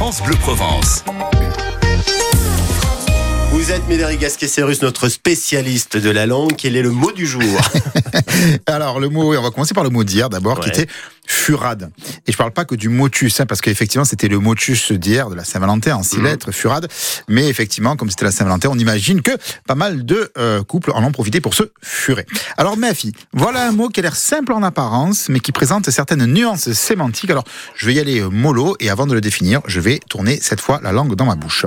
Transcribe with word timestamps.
France 0.00 0.22
Bleu 0.22 0.36
Provence. 0.36 1.04
Vous 3.60 3.72
êtes 3.72 3.86
Médéric 3.88 4.20
Gasquet-Cérus, 4.20 4.80
notre 4.80 5.10
spécialiste 5.10 5.98
de 5.98 6.08
la 6.08 6.24
langue. 6.24 6.54
Quel 6.56 6.76
est 6.76 6.82
le 6.82 6.90
mot 6.90 7.12
du 7.12 7.26
jour? 7.26 7.42
Alors, 8.66 9.00
le 9.00 9.10
mot, 9.10 9.36
on 9.36 9.42
va 9.42 9.50
commencer 9.50 9.74
par 9.74 9.84
le 9.84 9.90
mot 9.90 10.02
d'hier 10.02 10.30
d'abord, 10.30 10.60
qui 10.60 10.70
était 10.70 10.86
furade. 11.26 11.90
Et 12.26 12.32
je 12.32 12.36
parle 12.38 12.52
pas 12.52 12.64
que 12.64 12.74
du 12.74 12.88
motus, 12.88 13.38
hein, 13.38 13.44
parce 13.46 13.60
qu'effectivement, 13.60 14.06
c'était 14.06 14.28
le 14.28 14.38
motus 14.38 14.90
d'hier 14.92 15.28
de 15.28 15.34
la 15.34 15.44
Saint-Valentin 15.44 15.94
en 15.94 16.02
six 16.02 16.16
Mhm. 16.16 16.24
lettres, 16.24 16.52
furade. 16.52 16.88
Mais 17.28 17.48
effectivement, 17.48 17.96
comme 17.96 18.08
c'était 18.10 18.24
la 18.24 18.32
Saint-Valentin, 18.32 18.70
on 18.72 18.78
imagine 18.78 19.20
que 19.20 19.32
pas 19.66 19.74
mal 19.76 20.04
de 20.06 20.32
euh, 20.38 20.64
couples 20.64 20.90
en 20.92 21.04
ont 21.04 21.12
profité 21.12 21.40
pour 21.42 21.52
se 21.54 21.64
furer. 21.82 22.24
Alors, 22.56 22.78
ma 22.78 22.94
fille, 22.94 23.12
voilà 23.34 23.68
un 23.68 23.72
mot 23.72 23.90
qui 23.90 24.00
a 24.00 24.02
l'air 24.04 24.16
simple 24.16 24.54
en 24.54 24.62
apparence, 24.62 25.28
mais 25.28 25.38
qui 25.40 25.52
présente 25.52 25.88
certaines 25.90 26.24
nuances 26.24 26.72
sémantiques. 26.72 27.30
Alors, 27.30 27.44
je 27.76 27.86
vais 27.86 27.92
y 27.94 28.00
aller 28.00 28.20
euh, 28.20 28.28
mollo, 28.30 28.74
et 28.80 28.88
avant 28.88 29.06
de 29.06 29.12
le 29.14 29.20
définir, 29.20 29.60
je 29.66 29.80
vais 29.80 30.00
tourner 30.08 30.38
cette 30.40 30.60
fois 30.62 30.80
la 30.82 30.92
langue 30.92 31.14
dans 31.14 31.26
ma 31.26 31.36
bouche. 31.36 31.66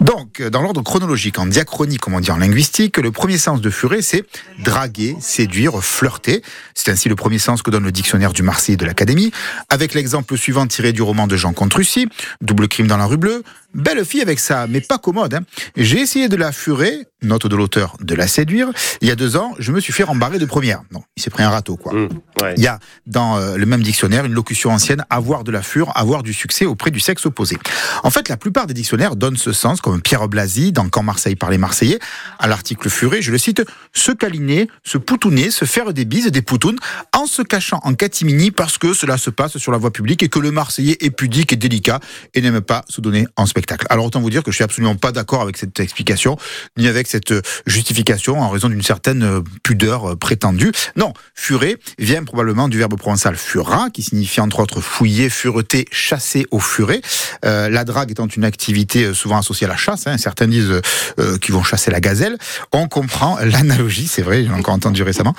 Donc, 0.00 0.25
euh, 0.40 0.50
dans 0.50 0.62
l'ordre 0.62 0.82
chronologique, 0.82 1.38
en 1.38 1.46
diachronie, 1.46 1.96
comme 1.98 2.14
on 2.14 2.20
dit 2.20 2.30
en 2.30 2.36
linguistique, 2.36 2.98
le 2.98 3.10
premier 3.12 3.38
sens 3.38 3.60
de 3.60 3.70
furer, 3.70 4.02
c'est 4.02 4.24
draguer, 4.58 5.16
séduire, 5.20 5.82
flirter. 5.82 6.42
C'est 6.74 6.90
ainsi 6.90 7.08
le 7.08 7.16
premier 7.16 7.38
sens 7.38 7.62
que 7.62 7.70
donne 7.70 7.84
le 7.84 7.92
dictionnaire 7.92 8.32
du 8.32 8.42
Marseillais 8.42 8.76
de 8.76 8.84
l'Académie, 8.84 9.32
avec 9.68 9.94
l'exemple 9.94 10.36
suivant 10.36 10.66
tiré 10.66 10.92
du 10.92 11.02
roman 11.02 11.26
de 11.26 11.36
Jean 11.36 11.52
Contrucy, 11.52 12.08
Double 12.40 12.68
crime 12.68 12.86
dans 12.86 12.96
la 12.96 13.06
rue 13.06 13.16
bleue. 13.16 13.42
Belle 13.74 14.04
fille 14.06 14.22
avec 14.22 14.38
ça, 14.38 14.66
mais 14.68 14.80
pas 14.80 14.96
commode. 14.98 15.34
hein. 15.34 15.40
J'ai 15.76 16.00
essayé 16.00 16.28
de 16.28 16.36
la 16.36 16.50
furer, 16.52 17.06
note 17.22 17.46
de 17.46 17.54
l'auteur, 17.56 17.96
de 18.00 18.14
la 18.14 18.26
séduire. 18.26 18.68
Il 19.02 19.08
y 19.08 19.10
a 19.10 19.16
deux 19.16 19.36
ans, 19.36 19.54
je 19.58 19.70
me 19.70 19.80
suis 19.80 19.92
fait 19.92 20.02
rembarrer 20.04 20.38
de 20.38 20.46
première. 20.46 20.80
Non, 20.92 21.02
il 21.16 21.22
s'est 21.22 21.28
pris 21.30 21.42
un 21.42 21.50
râteau, 21.50 21.76
quoi. 21.76 21.92
Hum, 21.92 22.08
Il 22.56 22.62
y 22.62 22.66
a 22.66 22.78
dans 23.06 23.38
euh, 23.38 23.56
le 23.56 23.64
même 23.64 23.82
dictionnaire 23.82 24.24
une 24.26 24.34
locution 24.34 24.70
ancienne 24.70 25.04
avoir 25.08 25.42
de 25.42 25.50
la 25.50 25.62
fure, 25.62 25.90
avoir 25.94 26.22
du 26.22 26.34
succès 26.34 26.66
auprès 26.66 26.90
du 26.90 27.00
sexe 27.00 27.24
opposé. 27.24 27.56
En 28.02 28.10
fait, 28.10 28.28
la 28.28 28.36
plupart 28.36 28.66
des 28.66 28.74
dictionnaires 28.74 29.16
donnent 29.16 29.38
ce 29.38 29.52
sens, 29.52 29.80
comme 29.80 30.02
Pierre 30.02 30.28
Blasi 30.28 30.72
dans 30.72 30.88
Quand 30.88 31.02
Marseille 31.02 31.34
par 31.34 31.50
les 31.50 31.56
Marseillais, 31.56 31.98
à 32.38 32.46
l'article 32.46 32.90
furé, 32.90 33.22
je 33.22 33.32
le 33.32 33.38
cite, 33.38 33.62
se 33.94 34.12
câliner, 34.12 34.68
se 34.84 34.98
poutouner, 34.98 35.50
se 35.50 35.64
faire 35.64 35.94
des 35.94 36.04
bises, 36.04 36.26
des 36.26 36.42
poutounes, 36.42 36.78
en 37.14 37.26
se 37.26 37.40
cachant 37.40 37.80
en 37.84 37.94
catimini 37.94 38.50
parce 38.50 38.76
que 38.76 38.92
cela 38.92 39.16
se 39.16 39.30
passe 39.30 39.56
sur 39.56 39.72
la 39.72 39.78
voie 39.78 39.90
publique 39.90 40.22
et 40.22 40.28
que 40.28 40.38
le 40.38 40.50
Marseillais 40.50 40.98
est 41.00 41.10
pudique 41.10 41.52
et 41.52 41.56
délicat 41.56 42.00
et 42.34 42.42
n'aime 42.42 42.60
pas 42.60 42.84
se 42.88 43.00
donner 43.00 43.26
en 43.36 43.46
spectacle. 43.46 43.86
Alors 43.88 44.04
autant 44.04 44.20
vous 44.20 44.30
dire 44.30 44.42
que 44.42 44.50
je 44.50 44.56
suis 44.56 44.64
absolument 44.64 44.96
pas 44.96 45.12
d'accord 45.12 45.40
avec 45.40 45.56
cette 45.56 45.80
explication, 45.80 46.36
ni 46.76 46.86
avec 46.86 47.06
cette 47.06 47.32
euh, 47.32 47.42
justification 47.66 48.40
en 48.40 48.50
raison 48.50 48.68
d'une 48.68 48.82
certaine 48.82 49.22
euh, 49.22 49.40
pudeur 49.62 50.18
prétendue. 50.18 50.72
Non, 50.96 51.14
furer 51.34 51.78
vient 51.98 52.25
probablement 52.26 52.68
du 52.68 52.76
verbe 52.76 52.96
provençal 52.96 53.36
fura, 53.36 53.88
qui 53.90 54.02
signifie 54.02 54.40
entre 54.42 54.60
autres 54.60 54.82
fouiller, 54.82 55.30
fureter, 55.30 55.86
chasser 55.90 56.46
au 56.50 56.60
furet. 56.60 57.00
Euh, 57.46 57.70
la 57.70 57.84
drague 57.84 58.10
étant 58.10 58.26
une 58.26 58.44
activité 58.44 59.04
euh, 59.04 59.14
souvent 59.14 59.38
associée 59.38 59.66
à 59.66 59.70
la 59.70 59.76
chasse, 59.76 60.06
hein, 60.06 60.18
certains 60.18 60.46
disent 60.46 60.70
euh, 60.70 60.82
euh, 61.18 61.38
qu'ils 61.38 61.54
vont 61.54 61.62
chasser 61.62 61.90
la 61.90 62.00
gazelle. 62.00 62.36
On 62.72 62.88
comprend 62.88 63.38
l'analogie, 63.42 64.08
c'est 64.08 64.22
vrai, 64.22 64.44
j'ai 64.44 64.50
encore 64.50 64.74
entendu 64.74 65.02
récemment. 65.02 65.34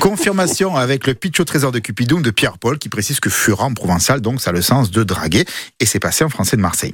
Confirmation 0.00 0.76
avec 0.76 1.06
le 1.06 1.14
pitch 1.14 1.40
au 1.40 1.44
trésor 1.44 1.72
de 1.72 1.78
Cupidum 1.78 2.20
de 2.20 2.30
Pierre-Paul, 2.30 2.78
qui 2.78 2.90
précise 2.90 3.20
que 3.20 3.30
fura 3.30 3.64
en 3.64 3.72
provençal, 3.72 4.20
donc 4.20 4.42
ça 4.42 4.50
a 4.50 4.52
le 4.52 4.62
sens 4.62 4.90
de 4.90 5.02
draguer, 5.02 5.46
et 5.80 5.86
c'est 5.86 6.00
passé 6.00 6.24
en 6.24 6.28
français 6.28 6.56
de 6.56 6.62
Marseille. 6.62 6.92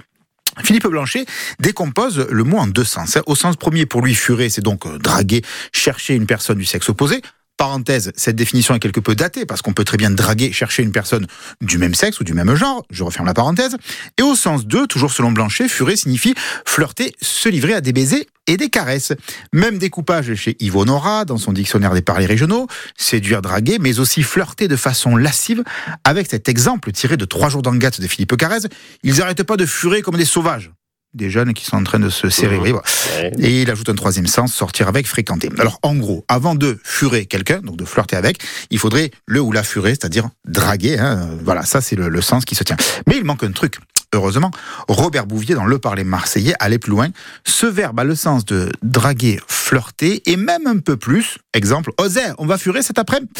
Philippe 0.63 0.87
Blanchet 0.87 1.27
décompose 1.59 2.27
le 2.31 2.45
mot 2.45 2.59
en 2.59 2.67
deux 2.67 2.85
sens. 2.85 3.19
Au 3.27 3.35
sens 3.35 3.57
premier, 3.57 3.87
pour 3.87 4.03
lui, 4.03 4.15
furer, 4.15 4.51
c'est 4.51 4.61
donc 4.61 4.87
draguer, 4.99 5.43
chercher 5.73 6.15
une 6.15 6.27
personne 6.27 6.59
du 6.59 6.65
sexe 6.65 6.89
opposé. 6.89 7.23
Parenthèse, 7.61 8.11
cette 8.17 8.37
définition 8.37 8.75
est 8.75 8.79
quelque 8.79 9.01
peu 9.01 9.15
datée 9.15 9.45
parce 9.45 9.61
qu'on 9.61 9.75
peut 9.75 9.85
très 9.85 9.99
bien 9.99 10.11
draguer, 10.11 10.51
chercher 10.51 10.83
une 10.83 10.93
personne 10.93 11.27
du 11.61 11.77
même 11.77 11.95
sexe 11.95 12.19
ou 12.19 12.25
du 12.25 12.33
même 12.33 12.55
genre. 12.55 12.87
Je 12.89 13.05
referme 13.05 13.27
la 13.27 13.35
parenthèse. 13.35 13.77
Et 14.17 14.23
au 14.23 14.35
sens 14.35 14.65
2, 14.65 14.87
toujours 14.87 15.13
selon 15.13 15.31
Blanchet, 15.31 15.69
furer 15.69 15.95
signifie 15.95 16.33
flirter, 16.65 17.15
se 17.21 17.51
livrer 17.51 17.75
à 17.75 17.83
des 17.83 17.93
baisers 17.93 18.25
et 18.47 18.57
des 18.57 18.71
caresses. 18.71 19.13
Même 19.53 19.77
découpage 19.77 20.35
chez 20.37 20.57
Yves 20.59 20.83
Nora, 20.87 21.27
dans 21.27 21.37
son 21.37 21.53
dictionnaire 21.53 21.93
des 21.93 22.01
parlers 22.01 22.25
régionaux, 22.25 22.67
séduire, 22.97 23.43
draguer, 23.43 23.77
mais 23.79 23.99
aussi 24.01 24.23
flirter 24.23 24.67
de 24.67 24.77
façon 24.77 25.15
lascive, 25.15 25.63
avec 26.05 26.31
cet 26.31 26.49
exemple 26.49 26.93
tiré 26.93 27.19
de 27.19 27.27
Trois 27.27 27.51
jours 27.51 27.61
d'Angate 27.61 28.01
de 28.01 28.07
Philippe 28.07 28.39
Carrez. 28.39 28.71
Ils 29.03 29.17
n'arrêtent 29.17 29.43
pas 29.43 29.59
de 29.59 29.67
furer 29.67 30.01
comme 30.01 30.17
des 30.17 30.25
sauvages. 30.25 30.71
Des 31.13 31.29
jeunes 31.29 31.55
qui 31.55 31.65
sont 31.65 31.77
en 31.77 31.83
train 31.83 31.99
de 31.99 32.09
se 32.09 32.29
serrer. 32.31 32.59
Oui, 32.59 32.71
voilà. 32.71 32.85
Ouais. 33.17 33.33
Et 33.41 33.63
il 33.63 33.71
ajoute 33.71 33.89
un 33.89 33.95
troisième 33.97 34.29
sens, 34.29 34.53
sortir 34.55 34.87
avec, 34.87 35.09
fréquenter. 35.09 35.51
Alors, 35.59 35.81
en 35.83 35.97
gros, 35.97 36.25
avant 36.29 36.55
de 36.55 36.79
furer 36.85 37.27
quelqu'un, 37.27 37.61
donc 37.63 37.77
de 37.77 37.85
flirter 37.85 38.15
avec, 38.15 38.39
il 38.71 38.79
faudrait 38.79 39.11
le 39.27 39.41
ou 39.41 39.51
la 39.51 39.65
furer, 39.65 39.91
c'est-à-dire 39.91 40.29
draguer. 40.47 40.99
hein. 40.99 41.29
Voilà, 41.45 41.65
ça 41.65 41.81
c'est 41.81 41.97
le, 41.97 42.09
le 42.09 42.21
sens 42.21 42.45
qui 42.45 42.55
se 42.55 42.63
tient. 42.63 42.77
Mais 43.09 43.17
il 43.17 43.25
manque 43.25 43.43
un 43.43 43.51
truc. 43.51 43.79
Heureusement, 44.13 44.51
Robert 44.89 45.27
Bouvier, 45.27 45.55
dans 45.57 45.65
Le 45.67 45.79
Parler 45.79 46.03
marseillais, 46.05 46.55
allait 46.61 46.79
plus 46.79 46.91
loin. 46.91 47.09
Ce 47.45 47.67
verbe 47.67 47.99
a 48.01 48.05
le 48.05 48.15
sens 48.17 48.45
de 48.45 48.71
draguer, 48.83 49.41
flirter, 49.47 50.23
et 50.27 50.37
même 50.37 50.67
un 50.67 50.79
peu 50.79 50.97
plus. 50.97 51.39
Exemple, 51.55 51.91
oser, 51.99 52.21
on 52.39 52.47
va 52.47 52.59
furer 52.59 52.83
cet 52.83 52.99
après-midi 52.99 53.31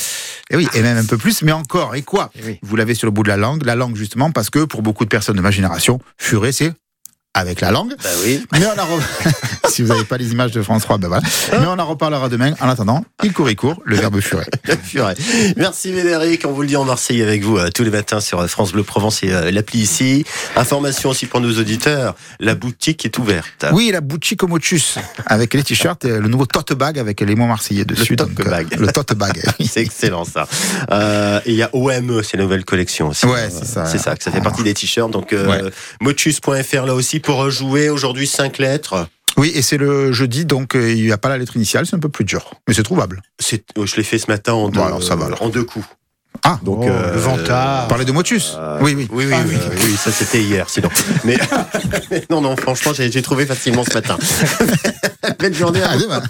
Et 0.51 0.57
oui, 0.57 0.69
et 0.75 0.83
même 0.83 0.97
un 0.99 1.05
peu 1.05 1.19
plus, 1.19 1.43
mais 1.43 1.51
encore, 1.53 1.95
et 1.97 2.03
quoi? 2.03 2.31
Eh 2.37 2.45
oui. 2.45 2.59
Vous 2.63 2.77
l'avez 2.77 2.95
sur 2.95 3.07
le 3.07 3.11
bout 3.13 3.23
de 3.25 3.29
la 3.29 3.37
langue. 3.37 3.65
La 3.65 3.75
langue, 3.77 3.97
justement, 3.97 4.31
parce 4.33 4.51
que 4.51 4.65
pour 4.65 4.83
beaucoup 4.83 5.05
de 5.05 5.09
personnes 5.09 5.37
de 5.37 5.41
ma 5.43 5.51
génération, 5.51 5.99
furer, 6.19 6.53
c'est 6.53 6.73
avec 7.35 7.61
la 7.61 7.71
langue. 7.71 7.95
Bah 8.03 8.09
oui. 8.25 8.45
Mais 8.53 8.67
on 8.67 8.71
re- 8.71 9.01
si 9.71 9.83
vous 9.83 9.89
n'avez 9.89 10.05
pas 10.05 10.17
les 10.17 10.33
images 10.33 10.51
de 10.51 10.63
France 10.63 10.83
3, 10.83 10.99
ben 10.99 11.09
voilà. 11.09 11.23
Mais 11.53 11.67
on 11.67 11.79
en 11.79 11.87
reparlera 11.87 12.29
demain. 12.29 12.55
En 12.61 12.69
attendant, 12.69 13.05
il 13.23 13.33
court, 13.33 13.49
il 13.51 13.57
court, 13.57 13.81
le 13.85 13.97
verbe 13.97 14.21
furet. 14.21 14.47
Purée. 14.91 15.15
Merci 15.57 15.93
Médéric, 15.93 16.45
on 16.45 16.53
vous 16.53 16.63
le 16.63 16.69
dit 16.69 16.77
en 16.77 16.85
Marseille 16.85 17.23
avec 17.23 17.43
vous 17.43 17.57
euh, 17.57 17.71
tous 17.71 17.85
les 17.85 17.91
matins 17.91 18.21
sur 18.21 18.41
euh, 18.41 18.47
France 18.49 18.73
Bleu 18.73 18.83
Provence 18.83 19.23
et 19.23 19.33
euh, 19.33 19.51
l'appli 19.53 19.79
ici. 19.81 20.25
Information 20.57 21.11
aussi 21.11 21.27
pour 21.27 21.41
nos 21.41 21.53
auditeurs, 21.59 22.15
la 22.41 22.55
boutique 22.55 23.05
est 23.05 23.17
ouverte. 23.19 23.67
Oui, 23.73 23.91
la 23.93 24.01
boutique 24.01 24.43
au 24.43 24.49
motus, 24.49 24.99
avec 25.27 25.55
les 25.55 25.63
t-shirts, 25.63 26.05
et 26.05 26.19
le 26.19 26.29
nouveau 26.29 26.47
tote 26.47 26.73
bag 26.73 26.99
avec 26.99 27.21
les 27.21 27.37
mots 27.37 27.47
marseillais 27.47 27.85
dessus. 27.85 28.17
tote 28.17 28.35
donc, 28.35 28.47
euh, 28.47 28.51
bag. 28.51 28.77
Le 28.79 28.89
tote 28.89 29.15
bag. 29.15 29.41
C'est 29.65 29.81
excellent 29.83 30.25
ça. 30.25 30.49
Euh, 30.91 31.41
et 31.47 31.51
il 31.53 31.57
y 31.57 31.63
a 31.63 31.71
OME, 31.73 32.23
c'est 32.25 32.37
la 32.37 32.43
nouvelle 32.43 32.65
collection 32.65 33.09
aussi. 33.09 33.27
Ouais, 33.27 33.49
c'est 33.51 33.65
ça. 33.67 33.87
C'est 33.87 33.99
ça, 33.99 34.17
que 34.17 34.25
ça 34.25 34.33
fait 34.33 34.41
partie 34.41 34.63
des 34.65 34.75
t-shirts. 34.75 35.11
Donc 35.13 35.33
euh, 35.33 35.47
Ouais. 35.47 35.71
motus.fr 36.01 36.87
là 36.87 36.95
aussi 36.95 37.20
pour 37.21 37.51
jouer 37.51 37.89
aujourd'hui 37.89 38.27
5 38.27 38.59
lettres. 38.59 39.07
Oui, 39.37 39.53
et 39.55 39.63
c'est 39.63 39.77
le 39.79 40.13
jeudi, 40.13 40.45
donc 40.45 40.75
euh, 40.75 40.93
il 40.93 41.03
n'y 41.05 41.13
a 41.13 41.19
pas 41.19 41.29
la 41.29 41.39
lettre 41.39 41.57
initiale, 41.57 41.87
c'est 41.87 41.97
un 41.97 42.01
peu 42.01 42.09
plus 42.09 42.25
dur. 42.25 42.51
Mais 42.69 42.75
c'est 42.75 42.83
trouvable. 42.83 43.23
C'est, 43.39 43.65
oh, 43.79 43.87
je 43.87 43.97
l'ai 43.97 44.03
fait 44.03 44.19
ce 44.19 44.31
matin 44.31 44.53
en 44.53 44.69
deux, 44.69 44.81
Bon, 44.81 44.87
alors 44.87 45.03
ça 45.03 45.17
va, 45.17 45.27
alors. 45.27 45.41
en 45.43 45.49
deux 45.49 45.65
coups. 45.65 45.87
Ah, 46.45 46.59
Donc 46.63 46.79
Oh, 46.83 46.89
euh, 46.89 47.15
le 47.15 47.21
vantard. 47.21 47.89
parler 47.89 48.05
de 48.05 48.13
motus 48.13 48.55
euh, 48.57 48.79
Oui, 48.81 48.95
oui. 48.97 49.09
Oui, 49.11 49.25
oui, 49.27 49.33
Ah, 49.35 49.43
oui, 49.47 49.57
oui, 49.85 49.97
ça 49.97 50.11
c'était 50.13 50.43
hier, 50.43 50.69
sinon. 50.71 50.89
Mais 51.25 51.37
non, 52.31 52.41
non, 52.41 52.57
franchement, 52.57 52.93
j'ai, 52.93 53.11
j'ai 53.11 53.23
trouvé 53.23 53.47
facilement 53.47 53.85
ce 53.85 53.93
matin. 53.95 54.17
Belle 55.39 55.55
journée 55.55 55.83
à 55.83 55.91
Ah, 55.93 55.97
vous. 55.97 56.03
demain. 56.05 56.23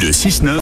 Le 0.00 0.10
6-9. 0.10 0.48